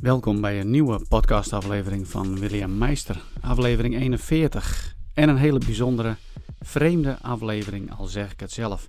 [0.00, 4.94] Welkom bij een nieuwe podcastaflevering van William Meister, aflevering 41.
[5.14, 6.16] En een hele bijzondere,
[6.60, 8.88] vreemde aflevering, al zeg ik het zelf.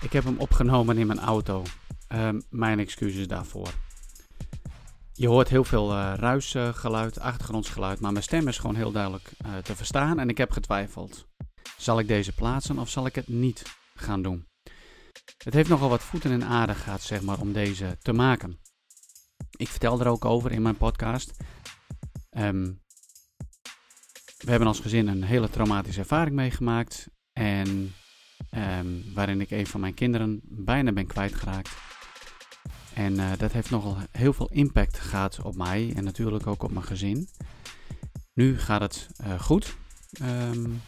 [0.00, 1.62] Ik heb hem opgenomen in mijn auto.
[2.08, 3.68] Ehm, mijn excuses daarvoor.
[5.12, 9.56] Je hoort heel veel uh, ruisgeluid, achtergrondsgeluid, maar mijn stem is gewoon heel duidelijk uh,
[9.56, 11.26] te verstaan en ik heb getwijfeld.
[11.76, 13.62] Zal ik deze plaatsen of zal ik het niet
[13.94, 14.46] gaan doen?
[15.44, 18.58] Het heeft nogal wat voeten in aarde gehad, zeg maar, om deze te maken.
[19.56, 21.36] Ik vertel er ook over in mijn podcast.
[22.30, 22.82] Um,
[24.38, 27.08] we hebben als gezin een hele traumatische ervaring meegemaakt.
[27.32, 27.94] En
[28.50, 31.70] um, waarin ik een van mijn kinderen bijna ben kwijtgeraakt.
[32.94, 36.70] En uh, dat heeft nogal heel veel impact gehad op mij en natuurlijk ook op
[36.70, 37.28] mijn gezin.
[38.32, 39.76] Nu gaat het uh, goed.
[40.22, 40.82] Um,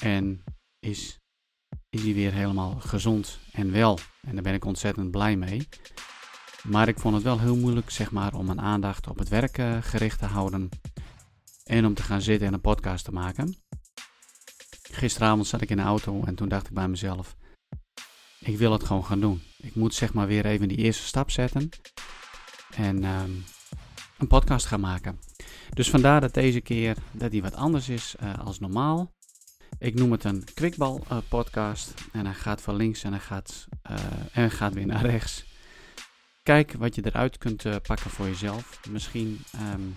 [0.00, 0.44] en
[0.78, 1.18] is,
[1.88, 3.98] is hij weer helemaal gezond en wel.
[4.20, 5.68] En daar ben ik ontzettend blij mee.
[6.66, 9.58] Maar ik vond het wel heel moeilijk, zeg maar, om mijn aandacht op het werk
[9.58, 10.68] uh, gericht te houden.
[11.64, 13.56] En om te gaan zitten en een podcast te maken.
[14.82, 17.36] Gisteravond zat ik in de auto en toen dacht ik bij mezelf:
[18.40, 19.42] ik wil het gewoon gaan doen.
[19.56, 21.68] Ik moet zeg maar weer even die eerste stap zetten.
[22.74, 23.44] En um,
[24.18, 25.18] een podcast gaan maken.
[25.74, 29.14] Dus vandaar dat deze keer dat die wat anders is uh, als normaal.
[29.78, 31.94] Ik noem het een kwikbal uh, podcast.
[32.12, 33.68] En hij gaat van links en hij gaat,
[34.32, 35.55] en gaat weer naar rechts.
[36.46, 38.80] Kijk wat je eruit kunt uh, pakken voor jezelf.
[38.90, 39.40] Misschien
[39.74, 39.94] um,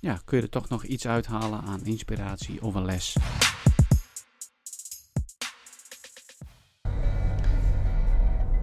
[0.00, 3.16] ja, kun je er toch nog iets uithalen aan inspiratie of een les.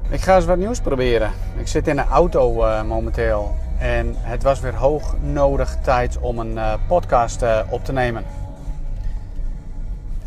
[0.09, 1.33] Ik ga eens wat nieuws proberen.
[1.58, 3.55] Ik zit in een auto uh, momenteel.
[3.80, 8.47] En het was weer hoog nodig tijd om een uh, podcast op te nemen.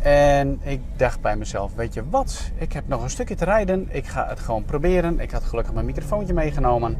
[0.01, 2.51] En ik dacht bij mezelf, weet je wat?
[2.55, 3.87] Ik heb nog een stukje te rijden.
[3.89, 5.19] Ik ga het gewoon proberen.
[5.19, 6.97] Ik had gelukkig mijn microfoontje meegenomen.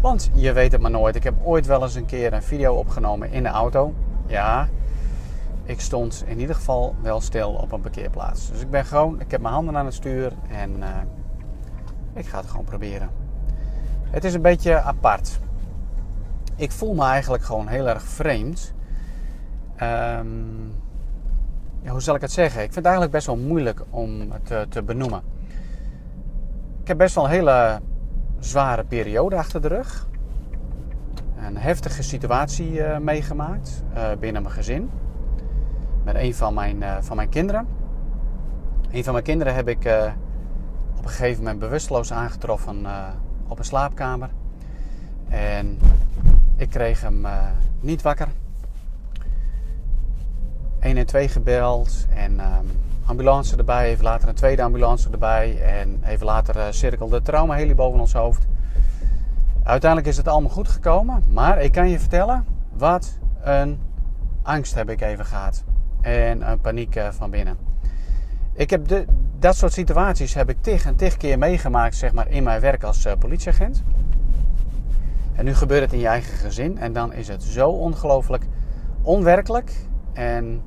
[0.00, 1.16] Want je weet het maar nooit.
[1.16, 3.94] Ik heb ooit wel eens een keer een video opgenomen in de auto.
[4.26, 4.68] Ja,
[5.64, 8.50] ik stond in ieder geval wel stil op een parkeerplaats.
[8.50, 10.86] Dus ik ben gewoon, ik heb mijn handen aan het stuur en uh,
[12.14, 13.10] ik ga het gewoon proberen.
[14.10, 15.38] Het is een beetje apart.
[16.56, 18.74] Ik voel me eigenlijk gewoon heel erg vreemd.
[19.82, 20.74] Um,
[21.82, 22.56] ja, hoe zal ik het zeggen?
[22.62, 25.22] Ik vind het eigenlijk best wel moeilijk om het te, te benoemen.
[26.80, 27.80] Ik heb best wel een hele
[28.38, 30.08] zware periode achter de rug.
[31.46, 34.90] Een heftige situatie uh, meegemaakt uh, binnen mijn gezin.
[36.04, 37.66] Met een van mijn, van mijn kinderen.
[38.90, 39.78] Een van mijn kinderen heb ik
[40.96, 42.86] op een gegeven moment bewusteloos aangetroffen
[43.48, 44.30] op een slaapkamer.
[45.28, 45.78] En
[46.56, 47.26] ik kreeg hem
[47.80, 48.28] niet wakker.
[50.90, 52.70] 112 gebeld en um,
[53.04, 53.88] ambulance erbij.
[53.88, 55.60] Even later een tweede ambulance erbij.
[55.62, 58.46] En even later uh, cirkelde de traumaheli boven ons hoofd.
[59.62, 61.24] Uiteindelijk is het allemaal goed gekomen.
[61.28, 63.80] Maar ik kan je vertellen, wat een
[64.42, 65.64] angst heb ik even gehad.
[66.00, 67.56] En een paniek uh, van binnen.
[68.52, 69.04] Ik heb de,
[69.38, 72.82] dat soort situaties heb ik tig en tig keer meegemaakt zeg maar, in mijn werk
[72.82, 73.82] als uh, politieagent.
[75.34, 76.78] En nu gebeurt het in je eigen gezin.
[76.78, 78.44] En dan is het zo ongelooflijk
[79.02, 79.72] onwerkelijk.
[80.12, 80.62] En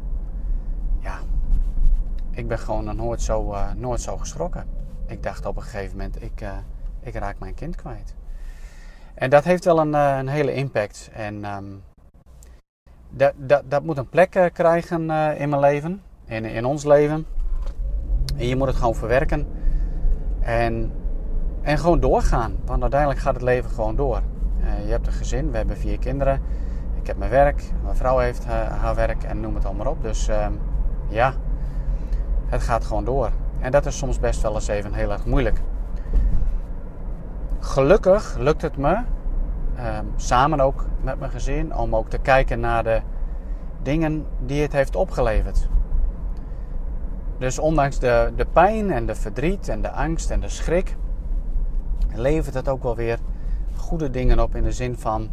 [2.33, 4.65] ik ben gewoon nooit zo, uh, nooit zo geschrokken.
[5.07, 6.51] Ik dacht op een gegeven moment, ik, uh,
[6.99, 8.15] ik raak mijn kind kwijt.
[9.13, 11.09] En dat heeft wel een, uh, een hele impact.
[11.13, 11.83] En um,
[13.09, 17.25] dat, dat, dat moet een plek krijgen in mijn leven, in, in ons leven.
[18.37, 19.47] En je moet het gewoon verwerken.
[20.39, 20.91] En,
[21.61, 22.55] en gewoon doorgaan.
[22.65, 24.21] Want uiteindelijk gaat het leven gewoon door.
[24.85, 26.41] je hebt een gezin, we hebben vier kinderen.
[27.01, 30.01] Ik heb mijn werk, mijn vrouw heeft haar werk en noem het allemaal op.
[30.01, 30.47] Dus uh,
[31.09, 31.33] ja,
[32.53, 33.29] het gaat gewoon door.
[33.59, 35.61] En dat is soms best wel eens even heel erg moeilijk.
[37.59, 38.97] Gelukkig lukt het me,
[39.77, 43.01] uh, samen ook met mijn gezin, om ook te kijken naar de
[43.81, 45.67] dingen die het heeft opgeleverd.
[47.37, 50.95] Dus ondanks de, de pijn en de verdriet en de angst en de schrik,
[52.13, 53.19] levert het ook wel weer
[53.75, 55.29] goede dingen op in de zin van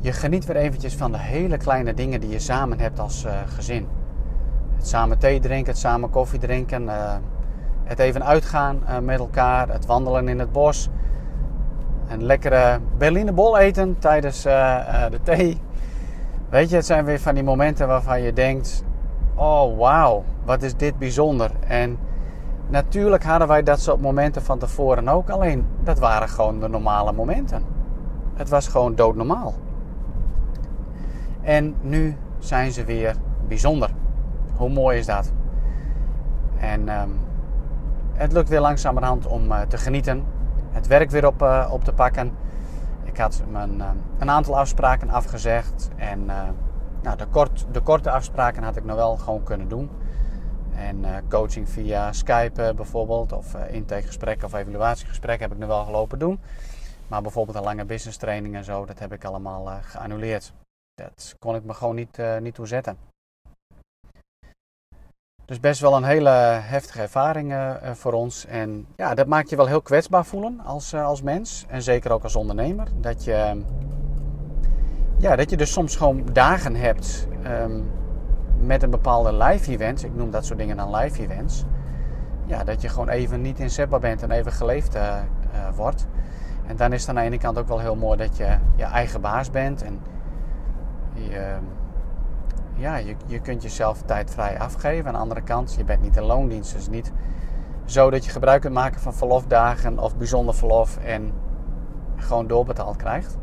[0.00, 3.32] je geniet weer eventjes van de hele kleine dingen die je samen hebt als uh,
[3.46, 3.88] gezin.
[4.86, 7.14] Samen thee drinken, het samen koffie drinken, uh,
[7.84, 10.88] het even uitgaan uh, met elkaar, het wandelen in het bos.
[12.08, 15.60] Een lekkere Berlinebol eten tijdens de thee.
[16.48, 18.84] Weet je, het zijn weer van die momenten waarvan je denkt:
[19.34, 21.50] oh wauw, wat is dit bijzonder.
[21.66, 21.98] En
[22.68, 27.12] natuurlijk hadden wij dat soort momenten van tevoren ook, alleen dat waren gewoon de normale
[27.12, 27.62] momenten.
[28.34, 29.54] Het was gewoon doodnormaal.
[31.42, 33.14] En nu zijn ze weer
[33.48, 33.90] bijzonder.
[34.56, 35.32] Hoe mooi is dat?
[36.58, 37.20] En um,
[38.12, 40.24] het lukt weer langzamerhand om uh, te genieten.
[40.70, 42.32] Het werk weer op, uh, op te pakken.
[43.04, 43.82] Ik had mijn,
[44.18, 45.88] een aantal afspraken afgezegd.
[45.96, 46.24] En
[47.02, 49.90] nou, de, kort, de korte afspraken had ik nog wel gewoon kunnen doen.
[50.74, 56.40] En coaching via Skype bijvoorbeeld, of intakegesprekken of evaluatiegesprekken heb ik nu wel gelopen doen.
[57.08, 60.52] Maar bijvoorbeeld een lange business training en zo, dat heb ik allemaal geannuleerd.
[60.94, 62.96] Dat kon ik me gewoon niet, niet toe zetten.
[65.46, 66.30] Dus best wel een hele
[66.62, 68.46] heftige ervaring uh, voor ons.
[68.46, 71.64] En ja, dat maakt je wel heel kwetsbaar voelen als, uh, als mens.
[71.68, 72.88] En zeker ook als ondernemer.
[73.00, 73.62] Dat je,
[75.18, 77.28] ja, dat je dus soms gewoon dagen hebt
[77.62, 77.90] um,
[78.58, 80.04] met een bepaalde live event.
[80.04, 81.64] Ik noem dat soort dingen dan live events.
[82.44, 84.96] Ja, dat je gewoon even niet inzetbaar bent en even geleefd
[85.74, 86.06] wordt.
[86.66, 88.84] En dan is het aan de ene kant ook wel heel mooi dat je je
[88.84, 89.82] eigen baas bent.
[89.82, 90.00] En
[91.14, 91.56] je
[92.76, 95.06] ja, je, je kunt jezelf tijdvrij afgeven.
[95.06, 96.74] Aan de andere kant, je bent niet in loondienst.
[96.74, 97.12] Dus niet
[97.84, 101.32] zo dat je gebruik kunt maken van verlofdagen of bijzonder verlof en
[102.16, 103.38] gewoon doorbetaald krijgt.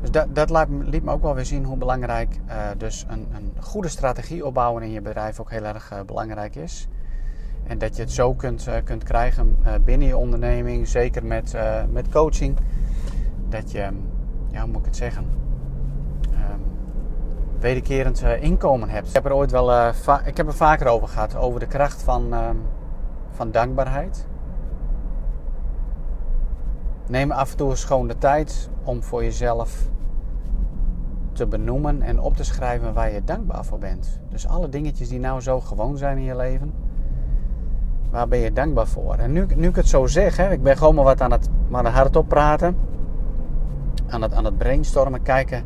[0.00, 3.28] Dus dat, dat laat, liet me ook wel weer zien hoe belangrijk uh, dus een,
[3.34, 6.88] een, goede strategie opbouwen in je bedrijf ook heel erg uh, belangrijk is.
[7.66, 11.56] En dat je het zo kunt, uh, kunt krijgen binnen je onderneming, zeker met,
[11.90, 12.56] met coaching.
[13.48, 13.88] Dat je,
[14.50, 15.43] ja, hoe moet ik het zeggen?
[17.64, 19.08] Wederkerend uh, inkomen hebt.
[19.08, 19.88] Ik heb er ooit wel uh,
[20.24, 22.48] ik heb er vaker over gehad, over de kracht van, uh,
[23.30, 24.26] van dankbaarheid.
[27.08, 29.88] Neem af en toe eens gewoon de tijd om voor jezelf
[31.32, 34.20] te benoemen en op te schrijven waar je dankbaar voor bent.
[34.28, 36.74] Dus alle dingetjes die nou zo gewoon zijn in je leven,
[38.10, 39.14] waar ben je dankbaar voor?
[39.14, 41.48] En nu, nu ik het zo zeg, hè, ik ben gewoon maar wat aan het,
[41.68, 42.76] maar hardop praten,
[44.06, 45.64] aan het, aan het brainstormen, kijken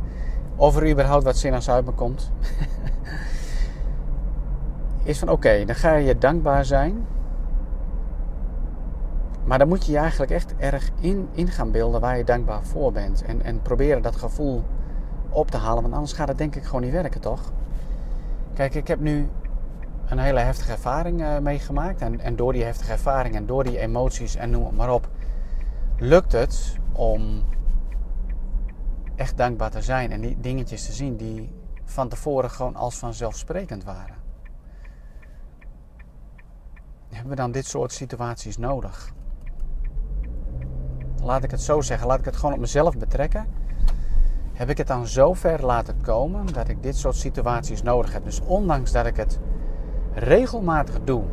[0.58, 2.30] of er überhaupt wat zinnigs uit me komt.
[5.04, 7.06] is van oké, dan ga je dankbaar zijn.
[9.44, 12.62] Maar dan moet je je eigenlijk echt erg in, in gaan beelden waar je dankbaar
[12.62, 13.22] voor bent.
[13.22, 14.64] En, en proberen dat gevoel
[15.28, 15.82] op te halen.
[15.82, 17.52] Want anders gaat het denk ik gewoon niet werken, toch?
[18.54, 19.28] Kijk, ik heb nu
[20.08, 22.00] een hele heftige ervaring uh, meegemaakt.
[22.00, 25.08] En, en door die heftige ervaring en door die emoties en noem het maar op,
[25.98, 27.42] lukt het om
[29.18, 31.50] echt dankbaar te zijn en die dingetjes te zien die
[31.84, 34.16] van tevoren gewoon als vanzelfsprekend waren.
[37.08, 39.12] Hebben we dan dit soort situaties nodig?
[41.22, 43.46] Laat ik het zo zeggen, laat ik het gewoon op mezelf betrekken.
[44.52, 48.24] Heb ik het dan zo ver laten komen dat ik dit soort situaties nodig heb?
[48.24, 49.38] Dus ondanks dat ik het
[50.12, 51.24] regelmatig doe,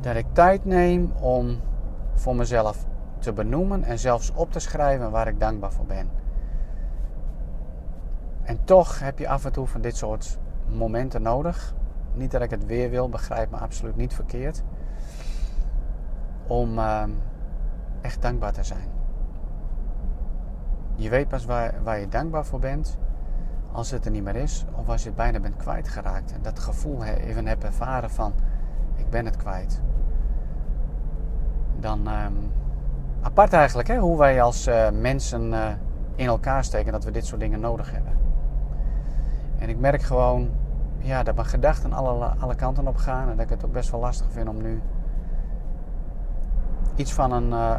[0.00, 1.60] dat ik tijd neem om
[2.14, 2.86] voor mezelf
[3.18, 6.22] te benoemen en zelfs op te schrijven waar ik dankbaar voor ben
[8.44, 11.74] en toch heb je af en toe van dit soort momenten nodig.
[12.12, 14.62] Niet dat ik het weer wil, begrijp me absoluut niet verkeerd.
[16.46, 17.02] Om uh,
[18.00, 18.88] echt dankbaar te zijn.
[20.94, 22.98] Je weet pas waar, waar je dankbaar voor bent
[23.72, 26.32] als het er niet meer is of als je het bijna bent kwijtgeraakt.
[26.32, 28.32] En dat gevoel even hebt ervaren van
[28.96, 29.80] ik ben het kwijt.
[31.80, 32.52] Dan um,
[33.20, 35.66] apart eigenlijk hè, hoe wij als uh, mensen uh,
[36.14, 38.12] in elkaar steken dat we dit soort dingen nodig hebben.
[39.64, 40.48] En ik merk gewoon
[40.98, 43.28] ja, dat mijn gedachten alle, alle kanten op gaan.
[43.28, 44.80] En dat ik het ook best wel lastig vind om nu
[46.94, 47.76] iets van een, uh,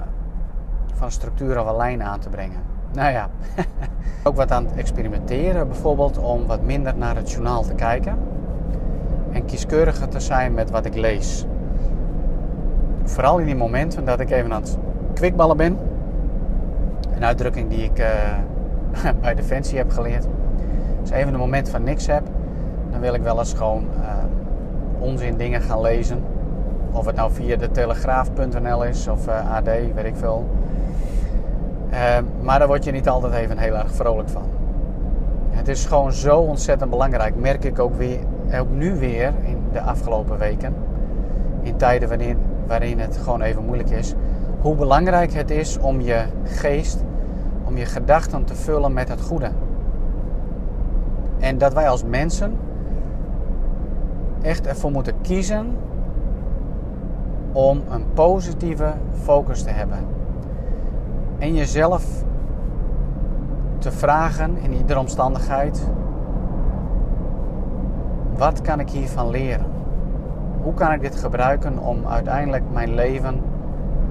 [0.94, 2.60] van structuur of een lijn aan te brengen.
[2.94, 3.30] Nou ja,
[4.24, 8.18] ook wat aan het experimenteren bijvoorbeeld om wat minder naar het journaal te kijken.
[9.32, 11.46] En kieskeuriger te zijn met wat ik lees.
[13.04, 14.78] Vooral in die momenten dat ik even aan het
[15.14, 15.78] kwikballen ben.
[17.16, 20.28] Een uitdrukking die ik uh, bij Defensie heb geleerd.
[21.06, 22.24] Als ik even een moment van niks heb,
[22.92, 24.08] dan wil ik wel eens gewoon uh,
[25.00, 26.24] onzin dingen gaan lezen.
[26.92, 30.50] Of het nou via de telegraaf.nl is of eh, AD, weet ik veel.
[31.92, 34.44] Uh, maar daar word je niet altijd even heel erg vrolijk van.
[35.50, 38.20] Het is gewoon zo ontzettend belangrijk, merk ik ook, weer,
[38.60, 40.76] ook nu weer in de afgelopen weken.
[41.62, 44.14] In tijden waarin, waarin het gewoon even moeilijk is.
[44.62, 47.04] Hoe belangrijk het is om je geest,
[47.66, 49.50] om je gedachten te vullen met het goede.
[51.46, 52.58] En dat wij als mensen
[54.42, 55.78] echt ervoor moeten kiezen
[57.52, 59.98] om een positieve focus te hebben.
[61.38, 62.24] En jezelf
[63.78, 65.88] te vragen in iedere omstandigheid:
[68.38, 69.66] wat kan ik hiervan leren?
[70.62, 73.42] Hoe kan ik dit gebruiken om uiteindelijk mijn leven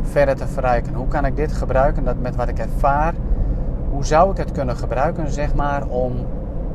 [0.01, 0.95] verder te verrijken?
[0.95, 3.15] Hoe kan ik dit gebruiken dat met wat ik ervaar?
[3.91, 6.13] Hoe zou ik het kunnen gebruiken, zeg maar, om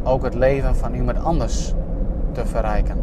[0.03, 1.73] ook het leven van iemand anders
[2.31, 2.97] te verrijken.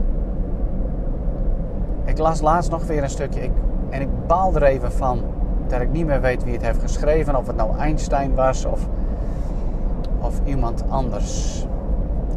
[2.05, 3.51] Ik las laatst nog weer een stukje ik,
[3.91, 5.21] en ik baal er even van
[5.67, 7.37] dat ik niet meer weet wie het heeft geschreven.
[7.37, 8.89] Of het nou Einstein was of,
[10.21, 11.65] of iemand anders.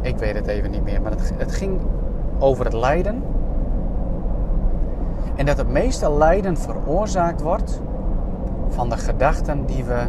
[0.00, 1.02] Ik weet het even niet meer.
[1.02, 1.80] Maar het, het ging
[2.38, 3.22] over het lijden.
[5.34, 7.80] En dat het meeste lijden veroorzaakt wordt
[8.68, 10.00] van de gedachten die we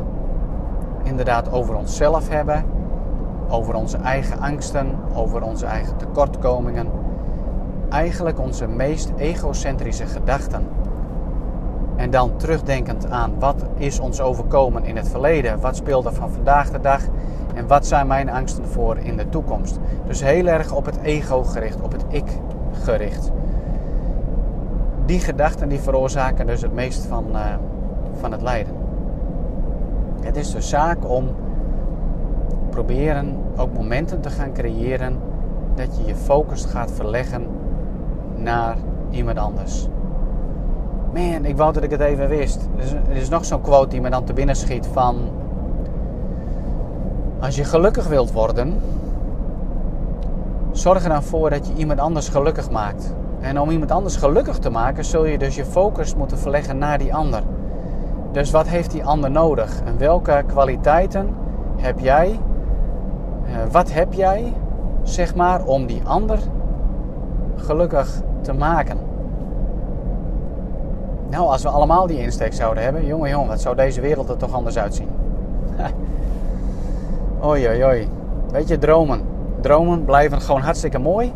[1.03, 2.63] inderdaad over onszelf hebben,
[3.51, 6.87] over onze eigen angsten, over onze eigen tekortkomingen.
[7.89, 10.67] Eigenlijk onze meest egocentrische gedachten.
[11.95, 16.31] En dan terugdenkend aan wat is ons overkomen in het verleden, wat speelt er van
[16.31, 17.01] vandaag de dag
[17.55, 19.79] en wat zijn mijn angsten voor in de toekomst.
[20.07, 22.39] Dus heel erg op het ego gericht, op het ik
[22.83, 23.31] gericht.
[25.05, 27.45] Die gedachten die veroorzaken dus het meest van, uh,
[28.19, 28.73] van het lijden.
[30.21, 31.29] Het is dus zaak om
[32.71, 35.17] proberen ook momenten te gaan creëren
[35.75, 37.47] dat je je focus gaat verleggen
[38.35, 38.77] naar
[39.09, 39.87] iemand anders.
[41.13, 42.69] Man, ik wou dat ik het even wist.
[43.09, 45.15] Er is, nog zo'n quote die me dan te binnen schiet van...
[47.39, 48.81] Als je gelukkig wilt worden,
[50.71, 53.13] zorg er dan voor dat je iemand anders gelukkig maakt.
[53.39, 56.97] En om iemand anders gelukkig te maken, zul je dus je focus moeten verleggen naar
[56.97, 57.41] die ander.
[58.31, 59.81] Dus wat heeft die ander nodig?
[59.85, 61.35] En welke kwaliteiten
[61.77, 62.39] heb jij?
[63.45, 64.53] Uh, wat heb jij,
[65.03, 66.39] zeg maar, om die ander
[67.55, 68.97] gelukkig te maken?
[71.29, 74.37] Nou, als we allemaal die insteek zouden hebben, jongen, jongen, wat zou deze wereld er
[74.37, 75.09] toch anders uitzien?
[77.45, 78.09] oei, oei, oei.
[78.51, 79.21] Weet je, dromen.
[79.61, 81.33] Dromen blijven gewoon hartstikke mooi.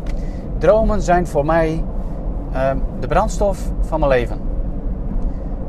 [0.58, 1.84] Dromen zijn voor mij
[2.52, 2.70] uh,
[3.00, 4.40] de brandstof van mijn leven.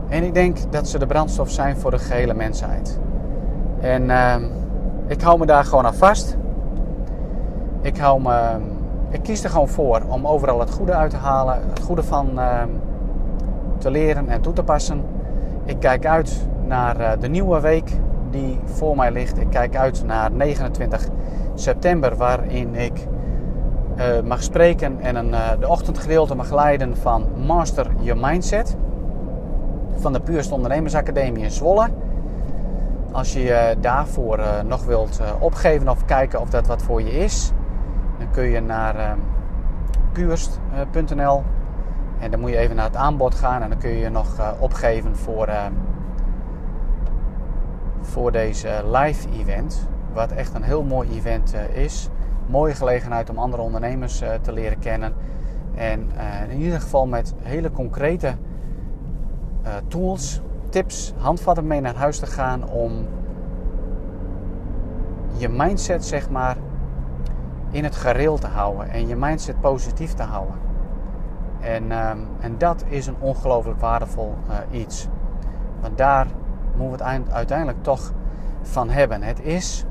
[0.10, 3.00] En ik denk dat ze de brandstof zijn voor de gehele mensheid.
[3.80, 4.36] En uh,
[5.08, 6.38] ik hou me daar gewoon aan vast.
[7.82, 8.22] Ik, hou
[9.10, 11.60] ik kies er gewoon voor om overal het goede uit te halen.
[11.70, 12.62] Het goede van uh,
[13.78, 15.04] te leren en toe te passen.
[15.66, 17.92] Ik kijk uit naar uh, de nieuwe week
[18.30, 19.40] die voor mij ligt.
[19.40, 21.08] Ik kijk uit naar 29
[21.54, 23.08] september, waarin ik
[23.98, 28.76] uh, mag spreken en een, uh, de ochtendgedeelte mag leiden van Master Your Mindset
[29.96, 31.88] van de Puurste Ondernemersacademie in Zwolle.
[33.12, 37.12] Als je je daarvoor uh, nog wilt opgeven of kijken of dat wat voor je
[37.12, 37.52] is,
[38.18, 39.18] dan kun je naar
[40.12, 41.44] puurst.nl
[42.20, 44.60] en dan moet je even naar het aanbod gaan en dan kun je je nog
[44.60, 45.50] opgeven voor,
[48.02, 49.88] voor deze live event.
[50.14, 52.10] Wat echt een heel mooi event is
[52.48, 55.14] mooie gelegenheid om andere ondernemers te leren kennen.
[55.76, 56.12] En
[56.50, 58.34] in ieder geval met hele concrete
[59.88, 63.08] tools, tips, handvatten mee naar huis te gaan om
[65.38, 66.58] je mindset zeg maar
[67.72, 70.56] in het gareel te houden en je mindset positief te houden.
[71.60, 74.36] En, um, en dat is een ongelooflijk waardevol
[74.72, 75.08] iets.
[75.82, 76.28] Want daar
[76.76, 78.14] moeten we het uiteindelijk toch
[78.62, 79.22] van hebben.
[79.22, 79.86] Het is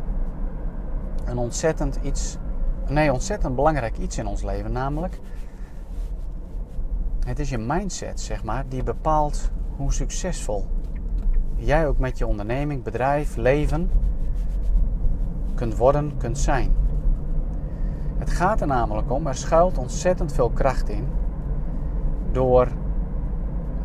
[1.25, 2.38] een ontzettend iets
[2.88, 4.73] nee, ontzettend belangrijk iets in ons leven.
[4.73, 5.21] Namelijk,
[7.26, 10.66] het is je mindset, zeg maar, die bepaalt hoe succesvol
[11.54, 13.90] jij ook met je onderneming, bedrijf, leven
[15.54, 16.73] kunt worden, kunt zijn.
[18.18, 21.06] Het gaat er namelijk om, er schuilt ontzettend veel kracht in
[22.33, 22.68] door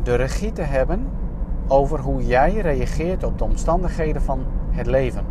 [0.02, 1.06] de regie te hebben
[1.68, 5.24] over hoe jij reageert op de omstandigheden van het leven.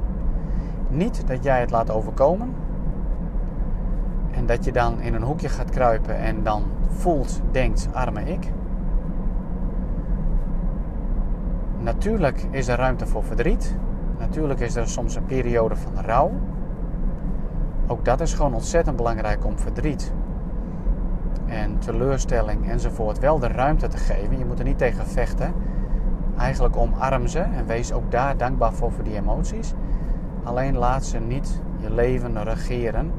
[0.90, 2.54] Niet dat jij het laat overkomen,
[4.32, 8.52] en dat je dan in een hoekje gaat kruipen en dan voelt, denkt, arme ik.
[11.84, 13.76] Natuurlijk is er ruimte voor verdriet.
[14.20, 16.32] Natuurlijk is er soms een periode van rouw.
[17.88, 20.14] Ook dat is gewoon ontzettend belangrijk om verdriet
[21.46, 24.38] en teleurstelling enzovoort wel de ruimte te geven.
[24.38, 25.54] Je moet er niet tegen vechten.
[26.38, 29.74] Eigenlijk omarm ze en wees ook daar dankbaar voor voor die emoties.
[30.44, 33.12] Alleen laat ze niet je leven regeren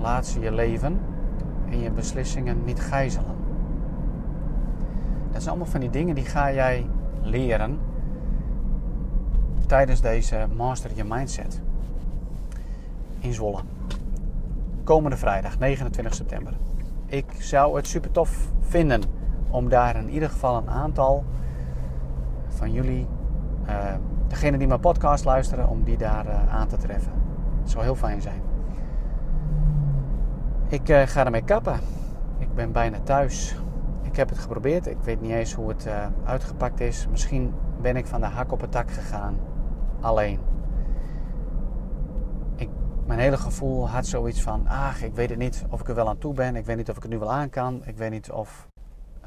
[0.00, 1.00] Laat ze je leven
[1.70, 3.34] en je beslissingen niet gijzelen.
[5.30, 6.86] Dat zijn allemaal van die dingen die ga jij
[7.22, 7.78] leren
[9.66, 11.60] tijdens deze Master Your Mindset
[13.18, 13.60] in Zwolle.
[14.84, 16.52] Komende vrijdag, 29 september.
[17.06, 19.02] Ik zou het super tof vinden
[19.50, 21.24] om daar in ieder geval een aantal
[22.48, 23.06] van jullie,
[23.68, 23.94] uh,
[24.28, 27.12] degene die mijn podcast luisteren, om die daar uh, aan te treffen.
[27.60, 28.40] Het zou heel fijn zijn.
[30.68, 31.80] Ik uh, ga ermee kappen.
[32.38, 33.56] Ik ben bijna thuis.
[34.02, 34.86] Ik heb het geprobeerd.
[34.86, 35.88] Ik weet niet eens hoe het
[36.24, 37.06] uitgepakt is.
[37.10, 39.36] Misschien ben ik van de hak op het tak gegaan.
[40.00, 40.40] Alleen.
[42.56, 42.68] Ik,
[43.06, 46.08] mijn hele gevoel had zoiets van: ach, ik weet het niet of ik er wel
[46.08, 46.56] aan toe ben.
[46.56, 47.82] Ik weet niet of ik het nu wel aan kan.
[47.84, 48.68] Ik weet niet of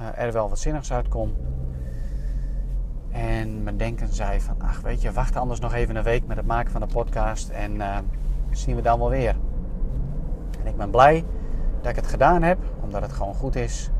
[0.01, 1.38] uh, er wel wat zinnigs uitkomt.
[3.11, 6.38] En mijn denken zei van, ach weet je, wacht anders nog even een week met
[6.38, 7.97] het maken van de podcast en uh,
[8.51, 9.35] zien we dan wel weer.
[10.59, 11.25] En ik ben blij
[11.81, 13.91] dat ik het gedaan heb, omdat het gewoon goed is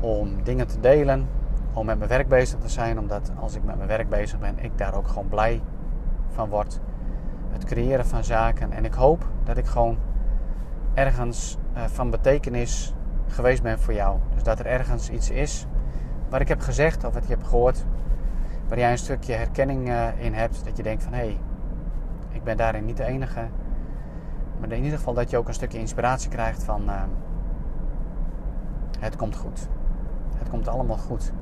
[0.00, 1.28] om dingen te delen,
[1.74, 4.58] om met mijn werk bezig te zijn, omdat als ik met mijn werk bezig ben,
[4.58, 5.62] ik daar ook gewoon blij
[6.28, 6.80] van word.
[7.50, 9.98] Het creëren van zaken en ik hoop dat ik gewoon
[10.94, 12.94] ergens uh, van betekenis
[13.28, 14.18] geweest ben voor jou.
[14.34, 15.66] Dus dat er ergens iets is
[16.28, 17.84] wat ik heb gezegd of wat je hebt gehoord,
[18.68, 21.38] waar jij een stukje herkenning uh, in hebt, dat je denkt van hé, hey,
[22.30, 23.46] ik ben daarin niet de enige.
[24.60, 27.02] Maar in ieder geval dat je ook een stukje inspiratie krijgt van uh,
[28.98, 29.68] het komt goed.
[30.36, 31.32] Het komt allemaal goed.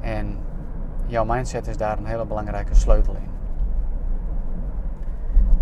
[0.00, 0.38] En
[1.06, 3.28] jouw mindset is daar een hele belangrijke sleutel in.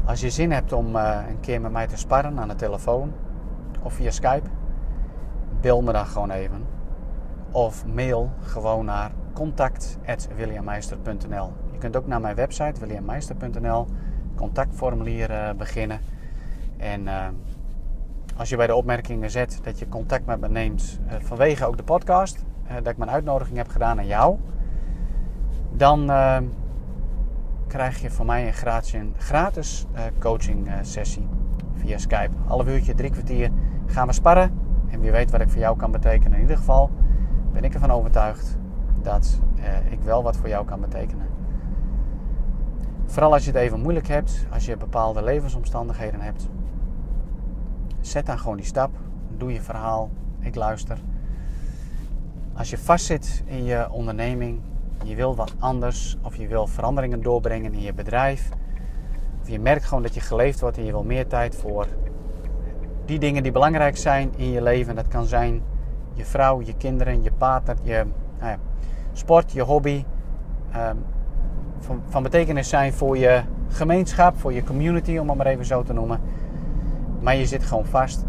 [0.05, 3.13] Als je zin hebt om uh, een keer met mij te sparren aan de telefoon
[3.83, 4.49] of via Skype,
[5.61, 6.67] bel me dan gewoon even.
[7.51, 13.87] Of mail gewoon naar contact.williammeister.nl Je kunt ook naar mijn website williammeister.nl
[14.35, 16.01] contactformulier uh, beginnen.
[16.77, 17.27] En uh,
[18.37, 21.83] als je bij de opmerkingen zet dat je contact met me neemt vanwege ook de
[21.83, 24.39] podcast, dat ik mijn uitnodiging heb gedaan aan jou,
[25.73, 26.11] dan
[27.67, 29.87] krijg je van mij een gratis, gratis
[30.19, 31.29] coaching sessie
[31.75, 32.31] via Skype.
[32.47, 33.51] Half uurtje, drie kwartier
[33.87, 34.59] gaan we sparren.
[34.89, 36.35] En wie weet wat ik voor jou kan betekenen.
[36.35, 36.91] In ieder geval
[37.53, 38.59] ben ik ervan overtuigd
[39.03, 41.27] dat eh, ik wel wat voor jou kan betekenen.
[43.07, 46.49] Vooral als je het even moeilijk hebt, als je bepaalde levensomstandigheden hebt.
[48.01, 48.91] Zet dan gewoon die stap.
[49.37, 50.11] Doe je verhaal.
[50.41, 50.99] Ik luister.
[52.57, 54.61] Als je vastzit in je onderneming,
[55.05, 58.49] je wil wat anders of je wil veranderingen doorbrengen in je bedrijf.
[59.43, 61.87] Of je merkt gewoon dat je geleefd wordt en je wil meer tijd voor
[63.05, 64.95] die dingen die belangrijk zijn in je leven.
[64.95, 65.63] Dat kan zijn
[66.13, 68.05] je vrouw, je kinderen, je partner, je
[68.39, 68.59] nou ja,
[69.13, 70.05] sport, je hobby.
[70.77, 71.05] Um,
[71.79, 75.83] van, van, betekenis zijn voor je gemeenschap, voor je community, om het maar even zo
[75.83, 76.21] te noemen.
[77.21, 78.25] Maar je zit gewoon vast.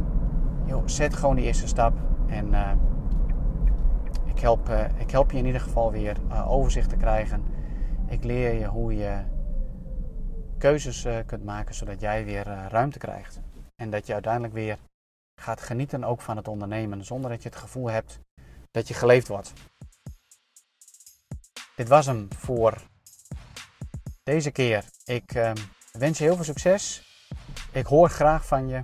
[0.66, 1.94] Yo, zet gewoon die eerste stap.
[2.28, 2.70] En uh,
[4.38, 7.44] ik, help, uh, ik help je in ieder geval weer uh, overzicht te krijgen.
[8.08, 9.24] Ik leer je hoe je
[10.58, 13.40] keuzes kunt maken, zodat jij weer ruimte krijgt.
[13.76, 14.78] En dat je uiteindelijk weer
[15.42, 18.20] gaat genieten ook van het ondernemen, zonder dat je het gevoel hebt
[18.72, 19.54] dat je geleefd wordt.
[21.76, 22.78] Dit was hem voor
[24.24, 24.84] deze keer.
[25.06, 25.54] Ik
[25.92, 27.02] wens je heel veel succes.
[27.72, 28.84] Ik hoor graag van je.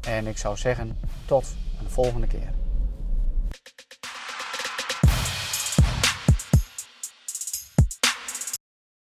[0.00, 2.63] En ik zou zeggen, tot een volgende keer.